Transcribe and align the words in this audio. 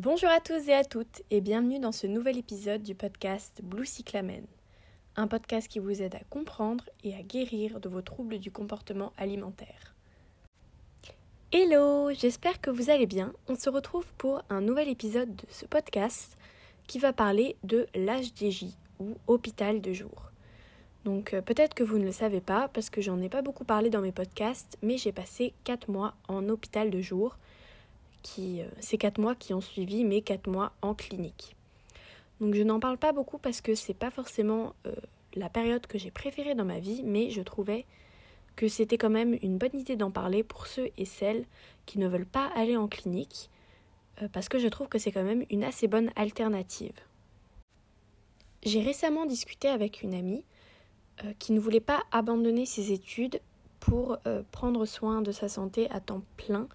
Bonjour 0.00 0.30
à 0.30 0.38
tous 0.38 0.68
et 0.68 0.74
à 0.74 0.84
toutes 0.84 1.22
et 1.32 1.40
bienvenue 1.40 1.80
dans 1.80 1.90
ce 1.90 2.06
nouvel 2.06 2.38
épisode 2.38 2.84
du 2.84 2.94
podcast 2.94 3.60
Blue 3.64 3.84
Cyclamen, 3.84 4.44
un 5.16 5.26
podcast 5.26 5.66
qui 5.66 5.80
vous 5.80 6.02
aide 6.02 6.14
à 6.14 6.20
comprendre 6.30 6.84
et 7.02 7.16
à 7.16 7.22
guérir 7.22 7.80
de 7.80 7.88
vos 7.88 8.00
troubles 8.00 8.38
du 8.38 8.52
comportement 8.52 9.12
alimentaire. 9.16 9.96
Hello, 11.50 12.12
j'espère 12.12 12.60
que 12.60 12.70
vous 12.70 12.90
allez 12.90 13.06
bien. 13.06 13.32
On 13.48 13.56
se 13.56 13.68
retrouve 13.68 14.06
pour 14.18 14.40
un 14.50 14.60
nouvel 14.60 14.88
épisode 14.88 15.34
de 15.34 15.46
ce 15.50 15.66
podcast 15.66 16.38
qui 16.86 17.00
va 17.00 17.12
parler 17.12 17.56
de 17.64 17.88
l'HDJ 17.96 18.66
ou 19.00 19.16
hôpital 19.26 19.80
de 19.80 19.92
jour. 19.92 20.30
Donc 21.04 21.34
euh, 21.34 21.42
peut-être 21.42 21.74
que 21.74 21.82
vous 21.82 21.98
ne 21.98 22.04
le 22.04 22.12
savez 22.12 22.40
pas 22.40 22.68
parce 22.68 22.88
que 22.88 23.00
j'en 23.00 23.20
ai 23.20 23.28
pas 23.28 23.42
beaucoup 23.42 23.64
parlé 23.64 23.90
dans 23.90 24.00
mes 24.00 24.12
podcasts, 24.12 24.78
mais 24.80 24.96
j'ai 24.96 25.10
passé 25.10 25.54
4 25.64 25.90
mois 25.90 26.14
en 26.28 26.48
hôpital 26.48 26.88
de 26.88 27.00
jour 27.00 27.36
euh, 28.38 28.68
ces 28.80 28.98
quatre 28.98 29.18
mois 29.18 29.34
qui 29.34 29.54
ont 29.54 29.60
suivi 29.60 30.04
mes 30.04 30.22
quatre 30.22 30.48
mois 30.48 30.72
en 30.82 30.94
clinique. 30.94 31.56
Donc 32.40 32.54
je 32.54 32.62
n'en 32.62 32.78
parle 32.78 32.98
pas 32.98 33.12
beaucoup 33.12 33.38
parce 33.38 33.60
que 33.60 33.74
c'est 33.74 33.94
pas 33.94 34.10
forcément 34.10 34.74
euh, 34.86 34.94
la 35.34 35.48
période 35.48 35.86
que 35.86 35.98
j'ai 35.98 36.10
préférée 36.10 36.54
dans 36.54 36.64
ma 36.64 36.78
vie, 36.78 37.02
mais 37.04 37.30
je 37.30 37.42
trouvais 37.42 37.84
que 38.56 38.68
c'était 38.68 38.98
quand 38.98 39.10
même 39.10 39.38
une 39.42 39.58
bonne 39.58 39.76
idée 39.76 39.96
d'en 39.96 40.10
parler 40.10 40.42
pour 40.42 40.66
ceux 40.66 40.90
et 40.96 41.04
celles 41.04 41.44
qui 41.86 41.98
ne 41.98 42.08
veulent 42.08 42.26
pas 42.26 42.50
aller 42.54 42.76
en 42.76 42.88
clinique, 42.88 43.50
euh, 44.22 44.28
parce 44.32 44.48
que 44.48 44.58
je 44.58 44.68
trouve 44.68 44.88
que 44.88 44.98
c'est 44.98 45.12
quand 45.12 45.24
même 45.24 45.44
une 45.50 45.64
assez 45.64 45.88
bonne 45.88 46.10
alternative. 46.16 46.94
J'ai 48.64 48.82
récemment 48.82 49.26
discuté 49.26 49.68
avec 49.68 50.02
une 50.02 50.14
amie 50.14 50.44
qui 51.40 51.52
ne 51.52 51.58
voulait 51.58 51.80
pas 51.80 52.04
abandonner 52.12 52.64
ses 52.64 52.92
études 52.92 53.40
pour 53.80 54.18
prendre 54.52 54.84
soin 54.84 55.20
de 55.20 55.32
sa 55.32 55.48
santé 55.48 55.88
à 55.90 56.00
temps 56.00 56.22
plein 56.36 56.68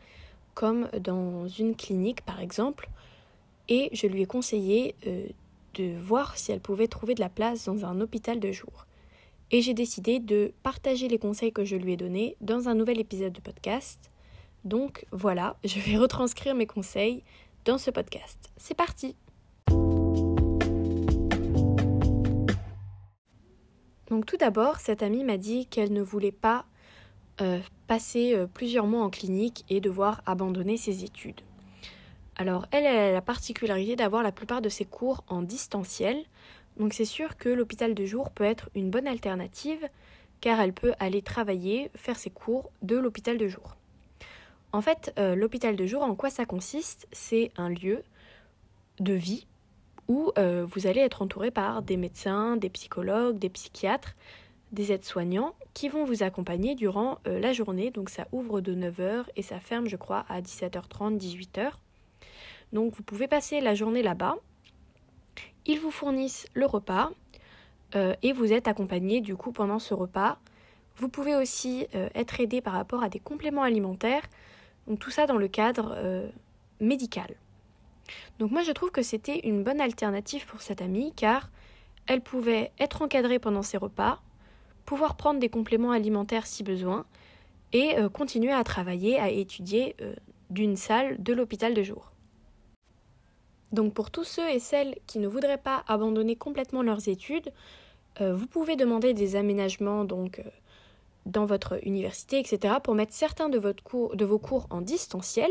comme 0.53 0.89
dans 0.99 1.47
une 1.47 1.75
clinique 1.75 2.23
par 2.25 2.39
exemple, 2.39 2.89
et 3.69 3.89
je 3.93 4.07
lui 4.07 4.21
ai 4.21 4.25
conseillé 4.25 4.95
euh, 5.07 5.25
de 5.75 5.97
voir 5.97 6.37
si 6.37 6.51
elle 6.51 6.59
pouvait 6.59 6.87
trouver 6.87 7.15
de 7.15 7.21
la 7.21 7.29
place 7.29 7.65
dans 7.65 7.85
un 7.85 8.01
hôpital 8.01 8.39
de 8.39 8.51
jour. 8.51 8.85
Et 9.51 9.61
j'ai 9.61 9.73
décidé 9.73 10.19
de 10.19 10.53
partager 10.63 11.07
les 11.07 11.17
conseils 11.17 11.53
que 11.53 11.63
je 11.63 11.75
lui 11.75 11.93
ai 11.93 11.97
donnés 11.97 12.35
dans 12.41 12.69
un 12.69 12.75
nouvel 12.75 12.99
épisode 12.99 13.33
de 13.33 13.41
podcast. 13.41 14.11
Donc 14.63 15.05
voilà, 15.11 15.57
je 15.63 15.79
vais 15.79 15.97
retranscrire 15.97 16.55
mes 16.55 16.67
conseils 16.67 17.23
dans 17.65 17.77
ce 17.77 17.91
podcast. 17.91 18.51
C'est 18.57 18.75
parti 18.75 19.15
Donc 24.09 24.25
tout 24.27 24.37
d'abord, 24.37 24.79
cette 24.79 25.01
amie 25.01 25.23
m'a 25.23 25.37
dit 25.37 25.65
qu'elle 25.65 25.91
ne 25.91 26.03
voulait 26.03 26.31
pas 26.31 26.65
euh, 27.41 27.59
passer 27.87 28.35
euh, 28.35 28.45
plusieurs 28.45 28.85
mois 28.85 29.03
en 29.03 29.09
clinique 29.09 29.65
et 29.67 29.81
devoir 29.81 30.21
abandonner 30.27 30.77
ses 30.77 31.03
études. 31.03 31.41
Alors 32.35 32.67
elle, 32.71 32.85
a 32.85 33.11
la 33.11 33.21
particularité 33.21 33.95
d'avoir 33.95 34.21
la 34.21 34.31
plupart 34.31 34.61
de 34.61 34.69
ses 34.69 34.85
cours 34.85 35.23
en 35.27 35.41
distanciel, 35.41 36.23
donc 36.77 36.93
c'est 36.93 37.05
sûr 37.05 37.35
que 37.37 37.49
l'hôpital 37.49 37.95
de 37.95 38.05
jour 38.05 38.29
peut 38.29 38.43
être 38.43 38.69
une 38.75 38.91
bonne 38.91 39.07
alternative 39.07 39.89
car 40.41 40.61
elle 40.61 40.73
peut 40.73 40.93
aller 40.99 41.23
travailler, 41.23 41.89
faire 41.95 42.17
ses 42.17 42.29
cours 42.29 42.69
de 42.83 42.97
l'hôpital 42.97 43.37
de 43.37 43.47
jour. 43.47 43.77
En 44.71 44.81
fait, 44.81 45.11
euh, 45.17 45.35
l'hôpital 45.35 45.75
de 45.75 45.85
jour, 45.87 46.03
en 46.03 46.13
quoi 46.13 46.29
ça 46.29 46.45
consiste? 46.45 47.07
C'est 47.11 47.51
un 47.57 47.69
lieu 47.69 48.03
de 48.99 49.13
vie 49.13 49.47
où 50.07 50.31
vous 50.35 50.85
allez 50.85 50.99
être 50.99 51.21
entouré 51.21 51.49
par 51.49 51.81
des 51.81 51.95
médecins, 51.95 52.57
des 52.57 52.69
psychologues, 52.69 53.39
des 53.39 53.49
psychiatres, 53.49 54.15
des 54.71 54.91
aides-soignants 54.91 55.55
qui 55.73 55.89
vont 55.89 56.03
vous 56.03 56.23
accompagner 56.23 56.75
durant 56.75 57.19
euh, 57.27 57.39
la 57.39 57.53
journée. 57.53 57.91
Donc 57.91 58.09
ça 58.09 58.27
ouvre 58.31 58.61
de 58.61 58.73
9h 58.75 59.25
et 59.35 59.41
ça 59.41 59.59
ferme, 59.59 59.87
je 59.87 59.95
crois, 59.95 60.25
à 60.29 60.41
17h30, 60.41 61.17
18h. 61.17 61.71
Donc 62.71 62.93
vous 62.95 63.03
pouvez 63.03 63.27
passer 63.27 63.61
la 63.61 63.75
journée 63.75 64.03
là-bas. 64.03 64.35
Ils 65.65 65.79
vous 65.79 65.91
fournissent 65.91 66.47
le 66.53 66.65
repas 66.65 67.11
euh, 67.95 68.15
et 68.21 68.33
vous 68.33 68.51
êtes 68.51 68.67
accompagné 68.67 69.21
du 69.21 69.35
coup 69.35 69.51
pendant 69.51 69.79
ce 69.79 69.93
repas. 69.93 70.37
Vous 70.97 71.09
pouvez 71.09 71.35
aussi 71.35 71.87
euh, 71.95 72.09
être 72.13 72.39
aidé 72.39 72.61
par 72.61 72.73
rapport 72.73 73.03
à 73.03 73.09
des 73.09 73.19
compléments 73.19 73.63
alimentaires. 73.63 74.23
Donc 74.87 74.99
tout 74.99 75.11
ça 75.11 75.25
dans 75.25 75.37
le 75.37 75.47
cadre 75.47 75.97
médical. 76.81 77.35
Donc 78.37 78.51
moi 78.51 78.63
je 78.63 78.71
trouve 78.73 78.91
que 78.91 79.01
c'était 79.01 79.39
une 79.47 79.63
bonne 79.63 79.79
alternative 79.79 80.45
pour 80.45 80.61
cette 80.61 80.81
amie 80.81 81.13
car 81.15 81.49
elle 82.05 82.19
pouvait 82.19 82.73
être 82.79 83.01
encadrée 83.01 83.39
pendant 83.39 83.61
ses 83.61 83.77
repas, 83.77 84.21
pouvoir 84.85 85.15
prendre 85.15 85.39
des 85.39 85.49
compléments 85.49 85.91
alimentaires 85.91 86.47
si 86.47 86.63
besoin, 86.63 87.05
et 87.73 87.97
euh, 87.97 88.07
continuer 88.07 88.51
à 88.51 88.63
travailler, 88.63 89.19
à 89.19 89.29
étudier 89.29 89.95
euh, 90.01 90.13
d'une 90.49 90.75
salle 90.75 91.21
de 91.21 91.33
l'hôpital 91.33 91.73
de 91.73 91.83
jour. 91.83 92.11
Donc 93.71 93.93
pour 93.93 94.11
tous 94.11 94.23
ceux 94.23 94.47
et 94.49 94.59
celles 94.59 94.95
qui 95.07 95.17
ne 95.17 95.27
voudraient 95.27 95.57
pas 95.57 95.83
abandonner 95.87 96.35
complètement 96.35 96.83
leurs 96.83 97.07
études, 97.07 97.51
euh, 98.21 98.35
vous 98.35 98.45
pouvez 98.45 98.75
demander 98.75 99.15
des 99.15 99.35
aménagements 99.35 100.05
donc 100.05 100.43
dans 101.25 101.45
votre 101.45 101.79
université, 101.87 102.39
etc., 102.39 102.75
pour 102.83 102.93
mettre 102.93 103.13
certains 103.13 103.49
de, 103.49 103.57
de 103.59 104.25
vos 104.25 104.39
cours 104.39 104.67
en 104.69 104.81
distanciel, 104.81 105.49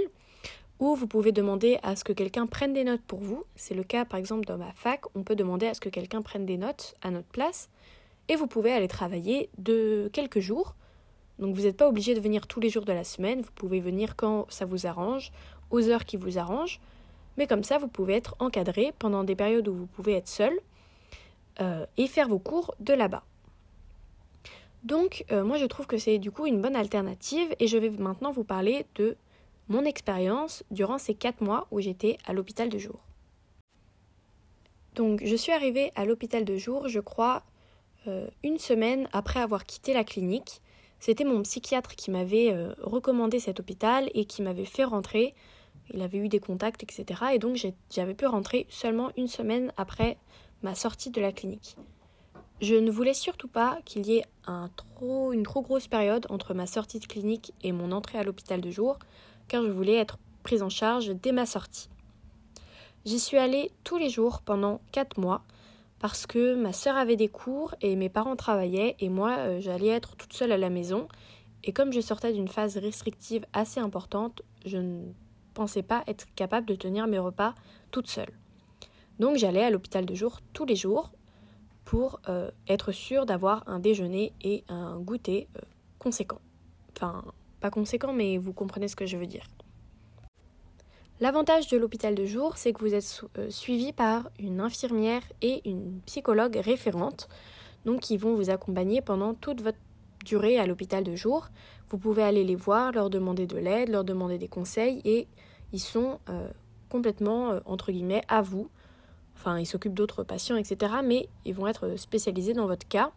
ou 0.79 0.95
vous 0.95 1.07
pouvez 1.09 1.33
demander 1.33 1.79
à 1.83 1.97
ce 1.97 2.05
que 2.05 2.13
quelqu'un 2.13 2.47
prenne 2.47 2.73
des 2.73 2.85
notes 2.85 3.03
pour 3.03 3.21
vous. 3.21 3.45
C'est 3.57 3.75
le 3.75 3.83
cas 3.83 4.05
par 4.05 4.21
exemple 4.21 4.45
dans 4.45 4.59
ma 4.59 4.73
fac, 4.73 5.03
on 5.17 5.25
peut 5.25 5.37
demander 5.37 5.67
à 5.67 5.75
ce 5.75 5.81
que 5.81 5.89
quelqu'un 5.89 6.23
prenne 6.23 6.47
des 6.47 6.59
notes 6.59 6.95
à 7.03 7.11
notre 7.11 7.29
place 7.29 7.69
et 8.29 8.37
vous 8.37 8.47
pouvez 8.47 8.73
aller 8.73 8.89
travailler 8.89 9.51
de 9.59 10.11
quelques 10.13 10.41
jours. 10.41 10.75
Donc 11.39 11.55
vous 11.55 11.63
n'êtes 11.63 11.77
pas 11.77 11.89
obligé 11.89 12.15
de 12.15 12.21
venir 12.21 12.47
tous 12.47 12.61
les 12.61 12.71
jours 12.71 12.85
de 12.85 12.93
la 12.93 13.05
semaine, 13.05 13.41
vous 13.41 13.53
pouvez 13.55 13.81
venir 13.81 14.17
quand 14.17 14.47
ça 14.51 14.65
vous 14.65 14.87
arrange, 14.87 15.33
aux 15.71 15.89
heures 15.89 16.05
qui 16.05 16.17
vous 16.17 16.39
arrangent, 16.39 16.81
mais 17.37 17.47
comme 17.47 17.65
ça 17.65 17.79
vous 17.79 17.89
pouvez 17.89 18.15
être 18.15 18.37
encadré 18.39 18.93
pendant 18.99 19.25
des 19.25 19.35
périodes 19.35 19.67
où 19.69 19.75
vous 19.75 19.87
pouvez 19.87 20.13
être 20.13 20.29
seul 20.29 20.53
euh, 21.61 21.87
et 21.97 22.07
faire 22.07 22.29
vos 22.29 22.39
cours 22.39 22.75
de 22.81 22.93
là-bas. 22.93 23.25
Donc 24.85 25.25
euh, 25.31 25.45
moi 25.45 25.59
je 25.59 25.67
trouve 25.67 25.87
que 25.87 25.99
c'est 25.99 26.19
du 26.19 26.31
coup 26.31 26.47
une 26.47 26.61
bonne 26.61 26.77
alternative 26.77 27.55
et 27.59 27.67
je 27.67 27.79
vais 27.79 27.91
maintenant 27.91 28.33
vous 28.33 28.45
parler 28.45 28.87
de 28.97 29.17
mon 29.69 29.85
expérience 29.85 30.65
durant 30.71 30.99
ces 30.99 31.15
4 31.15 31.41
mois 31.41 31.67
où 31.71 31.81
j'étais 31.81 32.19
à 32.27 32.33
l'hôpital 32.33 32.69
de 32.69 32.79
jour. 32.79 33.01
Donc 34.95 35.23
je 35.25 35.37
suis 35.37 35.53
arrivée 35.53 35.93
à 35.95 36.05
l'hôpital 36.05 36.45
de 36.45 36.57
jour, 36.57 36.89
je 36.89 37.01
crois, 37.01 37.43
euh, 38.09 38.27
une 38.43 38.59
semaine 38.59 39.09
après 39.13 39.41
avoir 39.41 39.65
quitté 39.65 39.95
la 39.95 40.05
clinique. 40.05 40.61
C'était 40.99 41.25
mon 41.25 41.43
psychiatre 41.43 41.95
qui 41.95 42.11
m'avait 42.11 42.53
euh, 42.53 42.75
recommandé 42.83 43.41
cet 43.41 43.61
hôpital 43.61 44.11
et 44.15 44.25
qui 44.25 44.43
m'avait 44.43 44.65
fait 44.65 44.85
rentrer. 44.85 45.35
Il 45.93 46.03
avait 46.03 46.19
eu 46.19 46.29
des 46.29 46.41
contacts, 46.41 46.83
etc. 46.83 47.23
Et 47.35 47.39
donc 47.39 47.57
j'avais 47.91 48.15
pu 48.15 48.27
rentrer 48.27 48.67
seulement 48.71 49.11
une 49.17 49.29
semaine 49.29 49.73
après 49.77 50.17
ma 50.63 50.75
sortie 50.75 51.11
de 51.11 51.21
la 51.21 51.33
clinique. 51.33 51.77
Je 52.61 52.77
ne 52.77 52.91
voulais 52.93 53.15
surtout 53.15 53.49
pas 53.49 53.81
qu'il 53.85 54.07
y 54.07 54.19
ait 54.19 54.25
une 54.49 55.43
trop 55.43 55.63
grosse 55.63 55.89
période 55.89 56.27
entre 56.31 56.55
ma 56.55 56.67
sortie 56.67 57.01
de 57.01 57.07
clinique 57.07 57.53
et 57.65 57.73
mon 57.73 57.91
entrée 57.91 58.19
à 58.19 58.23
l'hôpital 58.23 58.61
de 58.61 58.71
jour, 58.71 58.99
car 59.49 59.65
je 59.65 59.71
voulais 59.71 59.97
être 59.97 60.19
prise 60.45 60.63
en 60.63 60.69
charge 60.69 61.09
dès 61.09 61.33
ma 61.33 61.47
sortie. 61.47 61.89
J'y 63.05 63.19
suis 63.19 63.37
allée 63.37 63.73
tous 63.83 63.99
les 63.99 64.11
jours 64.11 64.43
pendant 64.43 64.81
4 64.93 65.19
mois 65.19 65.43
parce 66.03 66.27
que 66.27 66.57
ma 66.57 66.73
sœur 66.73 66.97
avait 66.97 67.15
des 67.15 67.29
cours 67.29 67.77
et 67.81 67.95
mes 67.95 68.09
parents 68.09 68.35
travaillaient 68.35 68.97
et 68.99 69.09
moi 69.09 69.37
euh, 69.39 69.61
j'allais 69.61 69.87
être 69.87 70.17
toute 70.17 70.33
seule 70.33 70.51
à 70.51 70.59
la 70.59 70.69
maison. 70.69 71.07
Et 71.63 71.73
comme 71.73 71.93
je 71.93 72.01
sortais 72.01 72.33
d'une 72.33 72.49
phase 72.49 72.77
restrictive 72.77 73.47
assez 73.53 73.79
importante, 73.79 74.43
je 74.67 74.79
ne 74.79 75.13
pensais 75.55 75.85
pas 75.85 76.03
être 76.09 76.27
capable 76.35 76.67
de 76.67 76.75
tenir 76.75 77.07
mes 77.07 77.21
repas 77.21 77.55
toute 77.93 78.09
seule. 78.09 78.33
Donc 79.21 79.37
j'allais 79.37 79.63
à 79.63 79.71
l'hôpital 79.71 80.05
de 80.05 80.15
jour 80.17 80.41
tous 80.53 80.65
les 80.65 80.75
jours 80.75 81.13
pour 81.85 82.21
euh, 82.29 82.51
être 82.67 82.91
sûre 82.91 83.25
d'avoir 83.25 83.63
un 83.69 83.79
déjeuner 83.79 84.33
et 84.43 84.65
un 84.69 84.99
goûter 84.99 85.47
euh, 85.57 85.61
conséquent. 86.01 86.41
Enfin, 86.97 87.23
pas 87.61 87.71
conséquent, 87.71 88.13
mais 88.13 88.39
vous 88.39 88.53
comprenez 88.53 88.89
ce 88.89 88.97
que 88.97 89.07
je 89.07 89.17
veux 89.17 89.27
dire. 89.27 89.47
L'avantage 91.21 91.69
de 91.69 91.77
l'hôpital 91.77 92.15
de 92.15 92.25
jour, 92.25 92.57
c'est 92.57 92.73
que 92.73 92.81
vous 92.81 92.95
êtes 92.95 93.23
euh, 93.39 93.49
suivi 93.51 93.93
par 93.93 94.31
une 94.41 94.61
infirmière 94.61 95.23
et 95.41 95.69
une 95.69 96.01
psychologue 96.07 96.57
référente, 96.57 97.29
donc 97.85 98.01
qui 98.01 98.17
vont 98.17 98.35
vous 98.35 98.51
accompagner 98.51 99.01
pendant 99.01 99.35
toute 99.35 99.61
votre 99.61 99.79
durée 100.25 100.59
à 100.59 100.67
l'hôpital 100.67 101.05
de 101.05 101.15
jour. 101.15 101.49
Vous 101.91 101.99
pouvez 101.99 102.23
aller 102.23 102.45
les 102.45 102.57
voir, 102.57 102.93
leur 102.93 103.11
demander 103.11 103.47
de 103.47 103.57
l'aide, 103.57 103.91
leur 103.91 104.05
demander 104.05 104.39
des 104.39 104.49
conseils 104.49 105.01
et 105.05 105.29
ils 105.73 105.81
sont 105.81 106.19
euh, 106.29 106.49
complètement, 106.89 107.53
euh, 107.53 107.61
entre 107.67 107.93
guillemets, 107.93 108.23
à 108.29 108.43
vous. 108.43 108.69
Enfin, 109.37 109.59
ils 109.59 109.67
s'occupent 109.67 109.95
d'autres 109.95 110.25
patients, 110.25 110.57
etc. 110.57 110.95
Mais 111.05 111.29
ils 111.45 111.55
vont 111.55 111.67
être 111.67 111.97
spécialisés 111.97 112.53
dans 112.53 112.67
votre 112.67 112.87
cas 112.87 113.13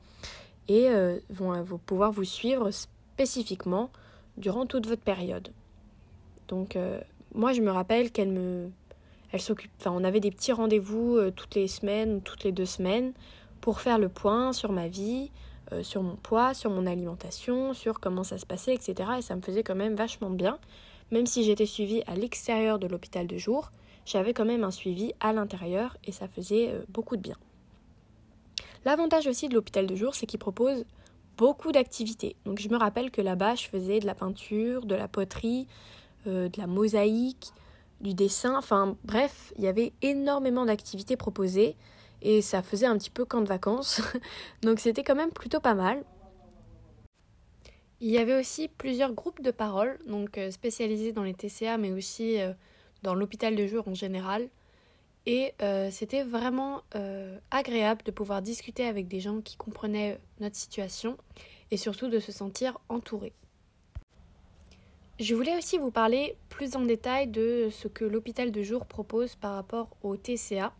et 0.67 0.89
vont, 1.29 1.61
vont 1.61 1.77
pouvoir 1.77 2.11
vous 2.11 2.23
suivre 2.23 2.71
spécifiquement 2.71 3.91
durant 4.37 4.65
toute 4.65 4.87
votre 4.87 5.03
période. 5.03 5.49
Donc, 6.47 6.75
moi, 7.35 7.53
je 7.53 7.61
me 7.61 7.71
rappelle 7.71 8.11
qu'elle 8.11 8.31
me. 8.31 8.71
Elle 9.31 9.41
s'occupe. 9.41 9.71
Enfin, 9.79 9.91
on 9.93 10.03
avait 10.03 10.19
des 10.19 10.31
petits 10.31 10.53
rendez-vous 10.53 11.17
euh, 11.17 11.31
toutes 11.31 11.55
les 11.55 11.67
semaines, 11.67 12.21
toutes 12.21 12.43
les 12.43 12.51
deux 12.51 12.65
semaines, 12.65 13.13
pour 13.61 13.81
faire 13.81 13.99
le 13.99 14.07
point 14.07 14.53
sur 14.53 14.71
ma 14.71 14.87
vie, 14.87 15.31
euh, 15.71 15.83
sur 15.83 16.03
mon 16.03 16.15
poids, 16.15 16.53
sur 16.53 16.69
mon 16.69 16.85
alimentation, 16.85 17.73
sur 17.73 17.99
comment 17.99 18.23
ça 18.23 18.37
se 18.37 18.45
passait, 18.45 18.73
etc. 18.73 19.09
Et 19.17 19.21
ça 19.21 19.35
me 19.35 19.41
faisait 19.41 19.63
quand 19.63 19.75
même 19.75 19.95
vachement 19.95 20.29
bien. 20.29 20.57
Même 21.11 21.25
si 21.25 21.43
j'étais 21.43 21.65
suivie 21.65 22.01
à 22.07 22.15
l'extérieur 22.15 22.79
de 22.79 22.87
l'hôpital 22.87 23.27
de 23.27 23.37
jour, 23.37 23.71
j'avais 24.05 24.33
quand 24.33 24.45
même 24.45 24.63
un 24.63 24.71
suivi 24.71 25.13
à 25.19 25.33
l'intérieur 25.33 25.97
et 26.05 26.11
ça 26.11 26.27
faisait 26.27 26.73
beaucoup 26.89 27.15
de 27.15 27.21
bien. 27.21 27.37
L'avantage 28.85 29.27
aussi 29.27 29.49
de 29.49 29.55
l'hôpital 29.55 29.87
de 29.87 29.95
jour, 29.95 30.15
c'est 30.15 30.27
qu'il 30.27 30.39
propose 30.39 30.85
beaucoup 31.37 31.71
d'activités. 31.71 32.35
Donc 32.45 32.59
je 32.59 32.69
me 32.69 32.77
rappelle 32.77 33.11
que 33.11 33.21
là-bas, 33.21 33.55
je 33.55 33.67
faisais 33.67 33.99
de 33.99 34.05
la 34.05 34.15
peinture, 34.15 34.85
de 34.85 34.95
la 34.95 35.07
poterie, 35.07 35.67
de 36.25 36.57
la 36.57 36.67
mosaïque, 36.67 37.51
du 38.01 38.13
dessin, 38.13 38.57
enfin 38.57 38.97
bref, 39.03 39.53
il 39.57 39.63
y 39.63 39.67
avait 39.67 39.93
énormément 40.01 40.65
d'activités 40.65 41.17
proposées 41.17 41.75
et 42.21 42.41
ça 42.41 42.61
faisait 42.61 42.85
un 42.85 42.97
petit 42.97 43.09
peu 43.09 43.25
camp 43.25 43.41
de 43.41 43.47
vacances. 43.47 44.01
Donc 44.61 44.79
c'était 44.79 45.03
quand 45.03 45.15
même 45.15 45.31
plutôt 45.31 45.59
pas 45.59 45.75
mal. 45.75 46.03
Il 48.01 48.09
y 48.09 48.17
avait 48.17 48.37
aussi 48.37 48.67
plusieurs 48.67 49.13
groupes 49.13 49.41
de 49.41 49.51
parole, 49.51 49.97
donc 50.05 50.37
euh, 50.37 50.51
spécialisés 50.51 51.13
dans 51.13 51.23
les 51.23 51.33
TCA, 51.33 51.77
mais 51.77 51.91
aussi 51.91 52.41
euh, 52.41 52.51
dans 53.03 53.15
l'hôpital 53.15 53.55
de 53.55 53.65
jour 53.65 53.87
en 53.87 53.93
général. 53.93 54.49
Et 55.25 55.53
euh, 55.63 55.89
c'était 55.91 56.21
vraiment 56.21 56.83
agréable 57.49 58.03
de 58.03 58.11
pouvoir 58.11 58.43
discuter 58.43 58.85
avec 58.85 59.07
des 59.07 59.19
gens 59.19 59.41
qui 59.41 59.55
comprenaient 59.57 60.19
notre 60.39 60.55
situation 60.55 61.17
et 61.71 61.77
surtout 61.77 62.09
de 62.09 62.19
se 62.19 62.31
sentir 62.31 62.77
entouré. 62.89 63.33
Je 65.19 65.33
voulais 65.33 65.57
aussi 65.57 65.77
vous 65.77 65.91
parler 65.91 66.35
plus 66.49 66.75
en 66.75 66.81
détail 66.81 67.27
de 67.27 67.69
ce 67.71 67.87
que 67.87 68.03
l'hôpital 68.03 68.51
de 68.51 68.61
jour 68.63 68.85
propose 68.85 69.35
par 69.35 69.55
rapport 69.55 69.89
au 70.03 70.17
TCA, 70.17 70.73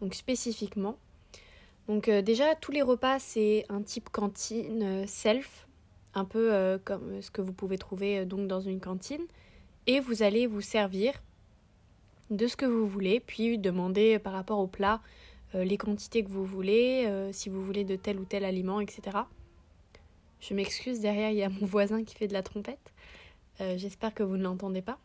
donc 0.00 0.14
spécifiquement. 0.14 0.96
Donc 1.88 2.08
déjà, 2.08 2.54
tous 2.54 2.70
les 2.70 2.82
repas, 2.82 3.18
c'est 3.18 3.66
un 3.68 3.82
type 3.82 4.08
cantine 4.10 5.04
self, 5.08 5.66
un 6.14 6.24
peu 6.24 6.52
euh, 6.52 6.78
comme 6.84 7.20
ce 7.22 7.30
que 7.30 7.40
vous 7.40 7.52
pouvez 7.52 7.78
trouver 7.78 8.20
euh, 8.20 8.24
donc 8.24 8.46
dans 8.46 8.60
une 8.60 8.80
cantine. 8.80 9.22
Et 9.86 10.00
vous 10.00 10.22
allez 10.22 10.46
vous 10.46 10.60
servir 10.60 11.14
de 12.30 12.46
ce 12.46 12.56
que 12.56 12.66
vous 12.66 12.86
voulez, 12.86 13.20
puis 13.20 13.58
demander 13.58 14.18
par 14.18 14.32
rapport 14.32 14.58
au 14.58 14.66
plat 14.66 15.00
euh, 15.54 15.64
les 15.64 15.76
quantités 15.76 16.22
que 16.22 16.30
vous 16.30 16.44
voulez, 16.44 17.08
si 17.32 17.48
vous 17.48 17.64
voulez 17.64 17.84
de 17.84 17.96
tel 17.96 18.18
ou 18.18 18.24
tel 18.24 18.44
aliment, 18.44 18.80
etc. 18.80 19.18
Je 20.40 20.54
m'excuse, 20.54 21.00
derrière 21.00 21.30
il 21.30 21.36
y 21.36 21.42
a 21.42 21.48
mon 21.48 21.66
voisin 21.66 22.04
qui 22.04 22.14
fait 22.14 22.28
de 22.28 22.32
la 22.32 22.42
trompette. 22.42 22.92
J'espère 23.58 24.12
que 24.14 24.22
vous 24.22 24.36
ne 24.36 24.42
l'entendez 24.42 24.82
pas. 24.82 24.98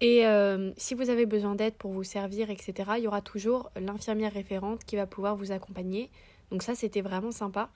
Et 0.00 0.24
si 0.76 0.94
vous 0.94 1.10
avez 1.10 1.26
besoin 1.26 1.54
d'aide 1.54 1.74
pour 1.74 1.92
vous 1.92 2.02
servir, 2.02 2.50
etc., 2.50 2.72
il 2.96 3.04
y 3.04 3.06
aura 3.06 3.20
toujours 3.20 3.70
l'infirmière 3.76 4.32
référente 4.32 4.84
qui 4.84 4.96
va 4.96 5.06
pouvoir 5.06 5.36
vous 5.36 5.52
accompagner. 5.52 6.10
Donc 6.50 6.62
ça, 6.62 6.74
c'était 6.74 7.00
vraiment 7.00 7.30
sympa. 7.30 7.70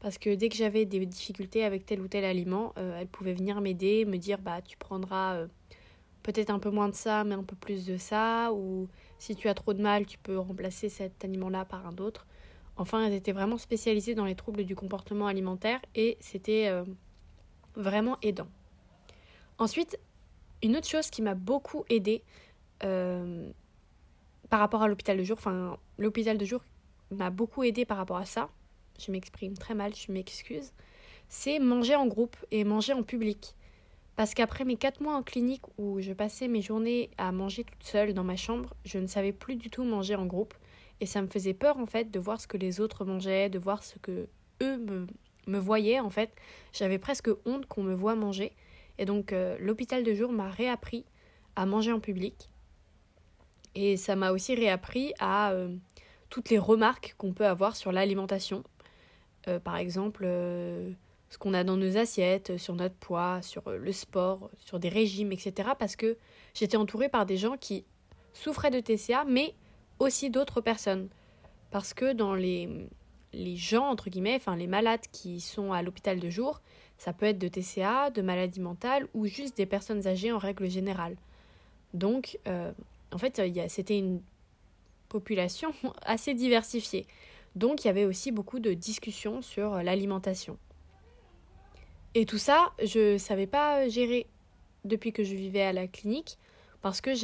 Parce 0.00 0.18
que 0.18 0.34
dès 0.34 0.48
que 0.48 0.56
j'avais 0.56 0.84
des 0.84 1.04
difficultés 1.06 1.64
avec 1.64 1.84
tel 1.84 2.00
ou 2.00 2.08
tel 2.08 2.24
aliment, 2.24 2.72
euh, 2.78 3.00
elle 3.00 3.08
pouvait 3.08 3.32
venir 3.32 3.60
m'aider, 3.60 4.04
me 4.04 4.16
dire 4.16 4.38
bah 4.38 4.62
tu 4.62 4.76
prendras 4.76 5.34
euh, 5.34 5.46
peut-être 6.22 6.50
un 6.50 6.60
peu 6.60 6.70
moins 6.70 6.88
de 6.88 6.94
ça, 6.94 7.24
mais 7.24 7.34
un 7.34 7.42
peu 7.42 7.56
plus 7.56 7.84
de 7.84 7.96
ça, 7.96 8.52
ou 8.52 8.88
si 9.18 9.34
tu 9.34 9.48
as 9.48 9.54
trop 9.54 9.74
de 9.74 9.82
mal, 9.82 10.06
tu 10.06 10.18
peux 10.18 10.38
remplacer 10.38 10.88
cet 10.88 11.24
aliment-là 11.24 11.64
par 11.64 11.86
un 11.86 11.96
autre. 11.96 12.26
Enfin, 12.76 13.04
elle 13.04 13.12
était 13.12 13.32
vraiment 13.32 13.58
spécialisée 13.58 14.14
dans 14.14 14.24
les 14.24 14.36
troubles 14.36 14.64
du 14.64 14.76
comportement 14.76 15.26
alimentaire 15.26 15.80
et 15.96 16.16
c'était 16.20 16.68
euh, 16.68 16.84
vraiment 17.74 18.18
aidant. 18.22 18.46
Ensuite, 19.58 19.98
une 20.62 20.76
autre 20.76 20.88
chose 20.88 21.10
qui 21.10 21.22
m'a 21.22 21.34
beaucoup 21.34 21.84
aidée 21.88 22.22
par 22.80 24.60
rapport 24.60 24.82
à 24.82 24.88
l'hôpital 24.88 25.16
de 25.16 25.24
jour, 25.24 25.36
enfin 25.38 25.76
l'hôpital 25.98 26.38
de 26.38 26.44
jour 26.44 26.62
m'a 27.10 27.30
beaucoup 27.30 27.64
aidé 27.64 27.84
par 27.84 27.96
rapport 27.96 28.18
à 28.18 28.24
ça, 28.24 28.48
je 28.98 29.10
m'exprime 29.12 29.54
très 29.56 29.74
mal, 29.74 29.94
je 29.94 30.12
m'excuse, 30.12 30.72
c'est 31.28 31.58
manger 31.58 31.96
en 31.96 32.06
groupe 32.06 32.36
et 32.50 32.64
manger 32.64 32.92
en 32.92 33.02
public. 33.02 33.54
Parce 34.16 34.34
qu'après 34.34 34.64
mes 34.64 34.76
quatre 34.76 35.00
mois 35.00 35.14
en 35.14 35.22
clinique 35.22 35.62
où 35.76 36.00
je 36.00 36.12
passais 36.12 36.48
mes 36.48 36.60
journées 36.60 37.10
à 37.18 37.30
manger 37.30 37.62
toute 37.62 37.84
seule 37.84 38.14
dans 38.14 38.24
ma 38.24 38.34
chambre, 38.34 38.74
je 38.84 38.98
ne 38.98 39.06
savais 39.06 39.32
plus 39.32 39.54
du 39.54 39.70
tout 39.70 39.84
manger 39.84 40.16
en 40.16 40.26
groupe. 40.26 40.54
Et 41.00 41.06
ça 41.06 41.22
me 41.22 41.28
faisait 41.28 41.54
peur 41.54 41.76
en 41.78 41.86
fait 41.86 42.10
de 42.10 42.18
voir 42.18 42.40
ce 42.40 42.48
que 42.48 42.56
les 42.56 42.80
autres 42.80 43.04
mangeaient, 43.04 43.48
de 43.48 43.60
voir 43.60 43.84
ce 43.84 43.96
que 44.00 44.28
eux 44.60 44.78
me, 44.78 45.06
me 45.46 45.58
voyaient 45.58 46.00
en 46.00 46.10
fait. 46.10 46.32
J'avais 46.72 46.98
presque 46.98 47.30
honte 47.46 47.66
qu'on 47.66 47.84
me 47.84 47.94
voie 47.94 48.16
manger. 48.16 48.52
Et 48.98 49.04
donc 49.04 49.32
euh, 49.32 49.56
l'hôpital 49.60 50.02
de 50.04 50.14
jour 50.14 50.32
m'a 50.32 50.50
réappris 50.50 51.04
à 51.56 51.66
manger 51.66 51.92
en 51.92 52.00
public. 52.00 52.50
Et 53.74 53.96
ça 53.96 54.16
m'a 54.16 54.32
aussi 54.32 54.54
réappris 54.54 55.12
à 55.18 55.52
euh, 55.52 55.74
toutes 56.30 56.50
les 56.50 56.58
remarques 56.58 57.14
qu'on 57.16 57.32
peut 57.32 57.46
avoir 57.46 57.76
sur 57.76 57.92
l'alimentation. 57.92 58.64
Euh, 59.46 59.60
par 59.60 59.76
exemple, 59.76 60.24
ce 60.24 61.38
qu'on 61.38 61.54
a 61.54 61.62
dans 61.62 61.76
nos 61.76 61.96
assiettes, 61.96 62.56
sur 62.56 62.74
notre 62.74 62.96
poids, 62.96 63.40
sur 63.42 63.70
le 63.70 63.92
sport, 63.92 64.50
sur 64.58 64.80
des 64.80 64.88
régimes, 64.88 65.32
etc. 65.32 65.70
Parce 65.78 65.94
que 65.94 66.16
j'étais 66.54 66.76
entourée 66.76 67.08
par 67.08 67.24
des 67.24 67.36
gens 67.36 67.56
qui 67.56 67.84
souffraient 68.32 68.70
de 68.70 68.80
TCA, 68.80 69.24
mais 69.24 69.54
aussi 69.98 70.30
d'autres 70.30 70.60
personnes. 70.60 71.08
Parce 71.70 71.94
que 71.94 72.12
dans 72.12 72.34
les, 72.34 72.88
les 73.32 73.56
gens, 73.56 73.86
entre 73.86 74.10
guillemets, 74.10 74.36
enfin 74.36 74.56
les 74.56 74.66
malades 74.66 75.06
qui 75.12 75.40
sont 75.40 75.72
à 75.72 75.82
l'hôpital 75.82 76.18
de 76.18 76.30
jour, 76.30 76.60
ça 76.98 77.12
peut 77.12 77.26
être 77.26 77.38
de 77.38 77.48
TCA, 77.48 78.10
de 78.10 78.22
maladie 78.22 78.60
mentale 78.60 79.06
ou 79.14 79.26
juste 79.26 79.56
des 79.56 79.66
personnes 79.66 80.06
âgées 80.06 80.32
en 80.32 80.38
règle 80.38 80.68
générale. 80.68 81.16
Donc, 81.94 82.38
en 82.46 83.18
fait, 83.18 83.40
c'était 83.68 83.98
une 83.98 84.20
population 85.08 85.72
assez 86.02 86.34
diversifiée. 86.34 87.06
Donc 87.58 87.84
il 87.84 87.88
y 87.88 87.90
avait 87.90 88.04
aussi 88.04 88.30
beaucoup 88.30 88.60
de 88.60 88.72
discussions 88.72 89.42
sur 89.42 89.74
euh, 89.74 89.82
l'alimentation. 89.82 90.58
Et 92.14 92.24
tout 92.24 92.38
ça, 92.38 92.72
je 92.82 93.14
ne 93.14 93.18
savais 93.18 93.46
pas 93.46 93.88
gérer 93.88 94.26
depuis 94.84 95.12
que 95.12 95.24
je 95.24 95.34
vivais 95.34 95.62
à 95.62 95.72
la 95.72 95.86
clinique 95.86 96.38
parce 96.80 97.00
que 97.00 97.14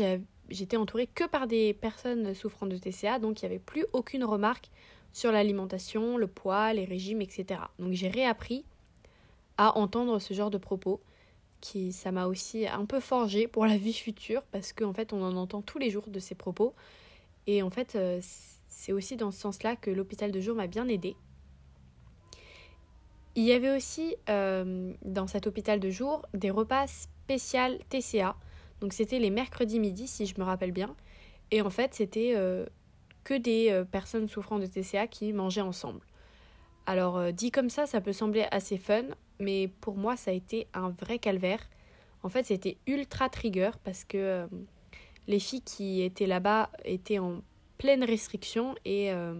j'étais 0.51 0.77
entourée 0.77 1.07
que 1.07 1.25
par 1.25 1.47
des 1.47 1.73
personnes 1.73 2.35
souffrant 2.35 2.67
de 2.67 2.77
TCA, 2.77 3.19
donc 3.19 3.41
il 3.41 3.45
n'y 3.45 3.53
avait 3.53 3.63
plus 3.65 3.87
aucune 3.93 4.25
remarque 4.25 4.71
sur 5.13 5.31
l'alimentation, 5.31 6.19
le 6.19 6.27
poids, 6.27 6.73
les 6.73 6.85
régimes, 6.85 7.23
etc. 7.23 7.61
Donc 7.79 7.93
j'ai 7.93 8.09
réappris 8.09 8.65
à 9.59 9.77
entendre 9.77 10.19
ce 10.19 10.35
genre 10.35 10.51
de 10.51 10.59
propos 10.59 11.01
qui 11.65 11.93
ça 11.93 12.13
m'a 12.13 12.27
aussi 12.27 12.67
un 12.67 12.85
peu 12.85 13.01
forgé 13.01 13.49
pour 13.49 13.65
la 13.65 13.79
vie 13.79 13.95
future 13.95 14.43
parce 14.53 14.75
qu'en 14.75 14.93
fait 14.93 15.15
on 15.15 15.23
en 15.23 15.35
entend 15.35 15.63
tous 15.63 15.79
les 15.79 15.89
jours 15.89 16.07
de 16.09 16.19
ces 16.19 16.35
propos 16.35 16.75
et 17.47 17.63
en 17.63 17.71
fait 17.71 17.95
euh, 17.97 18.21
c'est 18.69 18.93
aussi 18.93 19.17
dans 19.17 19.31
ce 19.31 19.41
sens-là 19.41 19.75
que 19.75 19.91
l'hôpital 19.91 20.31
de 20.31 20.41
jour 20.41 20.55
m'a 20.55 20.67
bien 20.67 20.87
aidé. 20.89 21.17
Il 23.35 23.45
y 23.45 23.53
avait 23.53 23.75
aussi 23.75 24.15
euh, 24.29 24.93
dans 25.07 25.27
cet 25.27 25.47
hôpital 25.47 25.81
de 25.81 25.89
jour 25.89 26.27
des 26.35 26.51
repas 26.51 26.87
spéciaux 26.87 27.79
TCA. 27.89 28.37
Donc 28.83 28.93
c'était 28.93 29.19
les 29.19 29.31
mercredis 29.31 29.81
midi 29.81 30.07
si 30.07 30.27
je 30.27 30.39
me 30.39 30.45
rappelle 30.45 30.71
bien. 30.71 30.95
Et 31.51 31.63
en 31.63 31.71
fait 31.71 31.95
c'était 31.95 32.35
euh, 32.37 32.67
que 33.25 33.33
des 33.33 33.85
personnes 33.91 34.29
souffrant 34.29 34.59
de 34.59 34.67
TCA 34.67 35.07
qui 35.07 35.33
mangeaient 35.33 35.63
ensemble. 35.63 36.01
Alors 36.87 37.33
dit 37.33 37.51
comme 37.51 37.71
ça, 37.71 37.87
ça 37.87 38.01
peut 38.01 38.13
sembler 38.13 38.47
assez 38.51 38.77
fun, 38.77 39.05
mais 39.39 39.69
pour 39.81 39.97
moi 39.97 40.17
ça 40.17 40.31
a 40.31 40.35
été 40.35 40.67
un 40.75 40.91
vrai 40.91 41.19
calvaire. 41.19 41.61
En 42.23 42.29
fait 42.29 42.47
c'était 42.47 42.77
ultra 42.87 43.29
trigger 43.29 43.71
parce 43.85 44.05
que 44.05 44.47
les 45.27 45.39
filles 45.39 45.63
qui 45.63 46.03
étaient 46.03 46.27
là-bas 46.27 46.71
étaient 46.85 47.19
en 47.19 47.43
pleine 47.79 48.05
restriction 48.05 48.75
et... 48.85 49.13
Euh, 49.13 49.35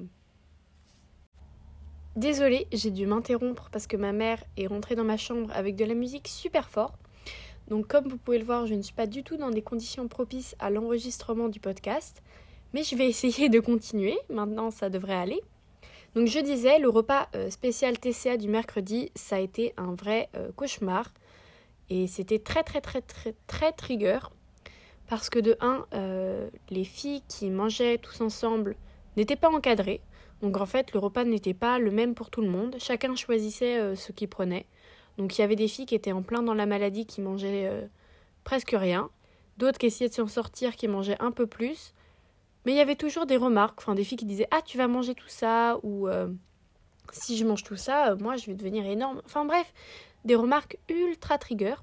désolée, 2.17 2.67
j'ai 2.73 2.91
dû 2.91 3.07
m'interrompre 3.07 3.69
parce 3.71 3.87
que 3.87 3.97
ma 3.97 4.13
mère 4.13 4.43
est 4.57 4.67
rentrée 4.67 4.95
dans 4.95 5.05
ma 5.05 5.17
chambre 5.17 5.51
avec 5.53 5.77
de 5.77 5.85
la 5.85 5.95
musique 5.95 6.29
super 6.29 6.69
fort. 6.69 6.97
Donc 7.69 7.87
comme 7.87 8.09
vous 8.09 8.19
pouvez 8.19 8.39
le 8.39 8.45
voir, 8.45 8.67
je 8.67 8.75
ne 8.75 8.83
suis 8.83 8.95
pas 8.95 9.07
du 9.07 9.23
tout 9.23 9.37
dans 9.37 9.51
des 9.51 9.63
conditions 9.63 10.07
propices 10.09 10.55
à 10.59 10.71
l'enregistrement 10.71 11.49
du 11.49 11.61
podcast, 11.61 12.23
mais 12.73 12.83
je 12.83 12.97
vais 12.97 13.07
essayer 13.09 13.49
de 13.49 13.61
continuer, 13.61 14.19
maintenant 14.31 14.71
ça 14.71 14.91
devrait 14.91 15.15
aller. 15.15 15.41
Donc 16.15 16.29
je 16.29 16.39
disais, 16.39 16.79
le 16.79 16.89
repas 16.89 17.29
euh, 17.35 17.51
spécial 17.51 17.99
TCA 17.99 18.37
du 18.37 18.49
mercredi, 18.49 19.11
ça 19.17 19.37
a 19.37 19.41
été 19.41 19.75
un 19.77 19.95
vrai 19.95 20.29
euh, 20.37 20.53
cauchemar, 20.55 21.13
et 21.91 22.07
c'était 22.07 22.39
très 22.39 22.63
très 22.63 22.81
très 22.81 23.01
très 23.01 23.35
très 23.49 23.73
trigger. 23.73 24.21
Parce 25.09 25.29
que 25.29 25.39
de 25.39 25.57
un, 25.61 25.87
euh, 25.93 26.49
les 26.71 26.85
filles 26.85 27.23
qui 27.29 27.51
mangeaient 27.51 27.99
tous 27.99 28.21
ensemble 28.21 28.77
n'étaient 29.17 29.37
pas 29.37 29.51
encadrées. 29.51 30.01
Donc 30.41 30.57
en 30.57 30.67
fait, 30.67 30.93
le 30.93 31.01
repas 31.01 31.25
n'était 31.25 31.53
pas 31.53 31.79
le 31.79 31.91
même 31.91 32.15
pour 32.15 32.31
tout 32.31 32.43
le 32.43 32.49
monde. 32.49 32.77
Chacun 32.79 33.15
choisissait 33.17 33.95
ce 33.97 34.13
qu'il 34.13 34.29
prenait. 34.29 34.67
Donc 35.19 35.37
il 35.37 35.43
y 35.43 35.45
avait 35.45 35.57
des 35.57 35.69
filles 35.69 35.87
qui 35.87 35.95
étaient 35.95 36.13
en 36.13 36.23
plein 36.23 36.43
dans 36.43 36.55
la 36.55 36.65
maladie 36.65 37.07
qui 37.07 37.21
mangeaient 37.21 37.87
presque 38.45 38.75
rien. 38.75 39.11
D'autres 39.59 39.79
qui 39.79 39.87
essayaient 39.87 40.09
de 40.09 40.15
s'en 40.15 40.27
sortir 40.27 40.75
qui 40.77 40.89
mangeaient 40.89 41.21
un 41.21 41.33
peu 41.33 41.47
plus. 41.47 41.93
Mais 42.65 42.73
il 42.73 42.77
y 42.77 42.81
avait 42.81 42.97
toujours 42.97 43.27
des 43.27 43.37
remarques, 43.37 43.79
enfin 43.81 43.95
des 43.95 44.05
filles 44.05 44.19
qui 44.19 44.25
disaient 44.25 44.49
Ah, 44.51 44.63
tu 44.63 44.79
vas 44.79 44.89
manger 44.89 45.15
tout 45.15 45.29
ça 45.29 45.79
ou 45.83 46.09
Si 47.13 47.37
je 47.37 47.45
mange 47.45 47.63
tout 47.63 47.77
ça, 47.77 48.15
moi 48.17 48.37
je 48.37 48.47
vais 48.47 48.55
devenir 48.55 48.87
énorme. 48.87 49.21
Enfin 49.27 49.45
bref, 49.45 49.73
des 50.25 50.35
remarques 50.35 50.79
ultra 50.89 51.39
trigger. 51.39 51.75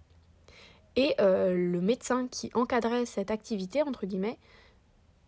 Et 0.95 1.15
euh, 1.21 1.53
le 1.53 1.81
médecin 1.81 2.27
qui 2.27 2.51
encadrait 2.53 3.05
cette 3.05 3.31
activité, 3.31 3.81
entre 3.81 4.05
guillemets, 4.05 4.38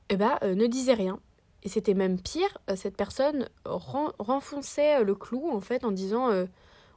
eh 0.09 0.17
ben, 0.17 0.37
euh, 0.43 0.55
ne 0.55 0.67
disait 0.67 0.93
rien. 0.93 1.19
Et 1.63 1.69
c'était 1.69 1.93
même 1.93 2.19
pire, 2.19 2.57
euh, 2.69 2.75
cette 2.75 2.97
personne 2.97 3.47
renfonçait 3.65 5.03
le 5.03 5.15
clou 5.15 5.49
en 5.49 5.61
fait 5.61 5.85
en 5.85 5.91
disant 5.91 6.29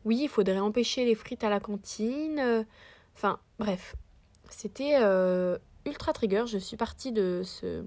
oui, 0.05 0.21
il 0.23 0.29
faudrait 0.29 0.59
empêcher 0.59 1.05
les 1.05 1.15
frites 1.15 1.45
à 1.45 1.51
la 1.51 1.61
cantine. 1.61 2.67
Enfin, 3.15 3.39
bref, 3.59 3.97
c'était 4.51 4.97
ultra 5.85 6.13
trigger. 6.13 6.45
Je 6.47 6.59
suis 6.59 6.77
partie 6.77 7.13
de 7.13 7.43
ce, 7.45 7.83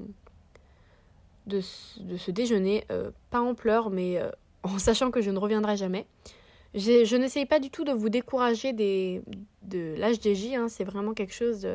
de 1.49 1.61
ce, 1.61 2.31
déjeuner, 2.31 2.85
euh, 2.91 3.11
pas 3.29 3.41
en 3.41 3.55
pleurs, 3.55 3.89
mais 3.89 4.17
euh, 4.17 4.29
en 4.63 4.79
sachant 4.79 5.11
que 5.11 5.21
je 5.21 5.31
ne 5.31 5.39
reviendrai 5.39 5.75
jamais. 5.75 6.05
Je 6.75 7.15
n'essaye 7.15 7.47
pas 7.47 7.59
du 7.59 7.71
tout 7.71 7.83
de 7.83 7.91
vous 7.91 8.09
décourager 8.09 8.73
des, 8.73 9.23
de 9.63 9.95
l'HDJ, 9.97 10.53
hein, 10.53 10.67
c'est 10.69 10.83
vraiment 10.83 11.13
quelque 11.13 11.33
chose 11.33 11.67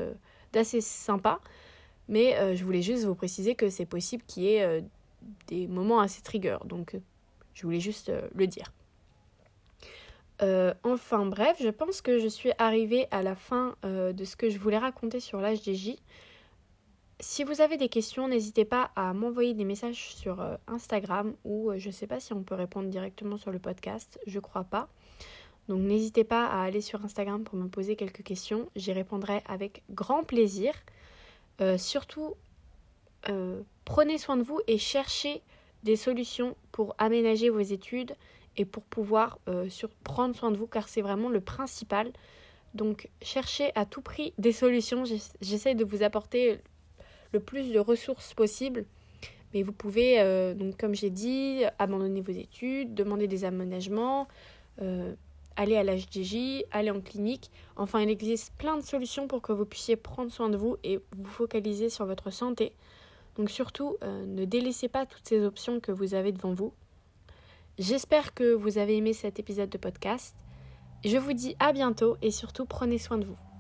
d'assez 0.52 0.80
sympa. 0.80 1.40
Mais 2.06 2.36
euh, 2.36 2.54
je 2.54 2.64
voulais 2.64 2.82
juste 2.82 3.04
vous 3.04 3.16
préciser 3.16 3.56
que 3.56 3.70
c'est 3.70 3.86
possible 3.86 4.22
qu'il 4.26 4.44
y 4.44 4.54
ait 4.54 4.84
des 5.48 5.66
moments 5.66 5.98
assez 5.98 6.22
trigger. 6.22 6.58
Donc 6.64 6.96
je 7.54 7.62
voulais 7.64 7.80
juste 7.80 8.12
le 8.36 8.46
dire. 8.46 8.72
enfin 10.84 11.26
bref, 11.26 11.56
je 11.60 11.70
pense 11.70 12.00
que 12.00 12.20
je 12.20 12.28
suis 12.28 12.52
arrivée 12.58 13.08
à 13.10 13.24
la 13.24 13.34
fin 13.34 13.74
de 13.82 14.24
ce 14.24 14.36
que 14.36 14.48
je 14.48 14.58
voulais 14.60 14.78
raconter 14.78 15.18
sur 15.18 15.40
l'HDJ. 15.40 15.96
Si 17.26 17.42
vous 17.42 17.62
avez 17.62 17.78
des 17.78 17.88
questions, 17.88 18.28
n'hésitez 18.28 18.66
pas 18.66 18.90
à 18.96 19.14
m'envoyer 19.14 19.54
des 19.54 19.64
messages 19.64 20.14
sur 20.14 20.42
euh, 20.42 20.56
Instagram 20.66 21.34
ou 21.44 21.70
euh, 21.70 21.78
je 21.78 21.86
ne 21.86 21.92
sais 21.92 22.06
pas 22.06 22.20
si 22.20 22.34
on 22.34 22.42
peut 22.42 22.54
répondre 22.54 22.90
directement 22.90 23.38
sur 23.38 23.50
le 23.50 23.58
podcast, 23.58 24.20
je 24.26 24.38
crois 24.38 24.64
pas. 24.64 24.90
Donc 25.68 25.80
n'hésitez 25.80 26.22
pas 26.22 26.44
à 26.44 26.62
aller 26.62 26.82
sur 26.82 27.02
Instagram 27.02 27.42
pour 27.42 27.58
me 27.58 27.66
poser 27.66 27.96
quelques 27.96 28.22
questions, 28.22 28.68
j'y 28.76 28.92
répondrai 28.92 29.42
avec 29.46 29.82
grand 29.90 30.22
plaisir. 30.22 30.74
Euh, 31.62 31.78
surtout, 31.78 32.34
prenez 33.86 34.18
soin 34.18 34.36
de 34.36 34.42
vous 34.42 34.60
et 34.66 34.76
cherchez 34.76 35.40
des 35.82 35.96
solutions 35.96 36.56
pour 36.72 36.94
aménager 36.98 37.48
vos 37.48 37.60
études 37.60 38.14
et 38.58 38.66
pour 38.66 38.82
pouvoir 38.82 39.38
prendre 40.04 40.36
soin 40.36 40.50
de 40.50 40.58
vous 40.58 40.66
car 40.66 40.88
c'est 40.88 41.02
vraiment 41.02 41.30
le 41.30 41.40
principal. 41.40 42.12
Donc 42.74 43.08
cherchez 43.22 43.72
à 43.76 43.86
tout 43.86 44.02
prix 44.02 44.34
des 44.36 44.52
solutions. 44.52 45.04
J'essaie 45.40 45.74
de 45.74 45.86
vous 45.86 46.02
apporter 46.02 46.60
le 47.34 47.40
plus 47.40 47.72
de 47.72 47.78
ressources 47.78 48.32
possible. 48.32 48.86
Mais 49.52 49.62
vous 49.62 49.72
pouvez, 49.72 50.20
euh, 50.20 50.54
donc 50.54 50.76
comme 50.78 50.94
j'ai 50.94 51.10
dit, 51.10 51.62
abandonner 51.78 52.22
vos 52.22 52.32
études, 52.32 52.94
demander 52.94 53.28
des 53.28 53.44
aménagements, 53.44 54.26
euh, 54.80 55.14
aller 55.56 55.76
à 55.76 55.84
l'HDJ, 55.84 56.64
aller 56.72 56.90
en 56.90 57.00
clinique. 57.00 57.50
Enfin, 57.76 58.00
il 58.00 58.10
existe 58.10 58.52
plein 58.56 58.76
de 58.76 58.82
solutions 58.82 59.28
pour 59.28 59.42
que 59.42 59.52
vous 59.52 59.64
puissiez 59.64 59.96
prendre 59.96 60.32
soin 60.32 60.48
de 60.48 60.56
vous 60.56 60.76
et 60.82 60.98
vous 61.16 61.30
focaliser 61.30 61.88
sur 61.88 62.06
votre 62.06 62.30
santé. 62.30 62.72
Donc 63.36 63.50
surtout, 63.50 63.96
euh, 64.02 64.24
ne 64.26 64.44
délaissez 64.44 64.88
pas 64.88 65.06
toutes 65.06 65.26
ces 65.26 65.44
options 65.44 65.78
que 65.80 65.92
vous 65.92 66.14
avez 66.14 66.32
devant 66.32 66.54
vous. 66.54 66.72
J'espère 67.78 68.34
que 68.34 68.54
vous 68.54 68.78
avez 68.78 68.96
aimé 68.96 69.12
cet 69.12 69.38
épisode 69.38 69.70
de 69.70 69.78
podcast. 69.78 70.34
Je 71.04 71.18
vous 71.18 71.32
dis 71.32 71.54
à 71.58 71.72
bientôt 71.72 72.16
et 72.22 72.30
surtout 72.30 72.64
prenez 72.64 72.98
soin 72.98 73.18
de 73.18 73.26
vous. 73.26 73.53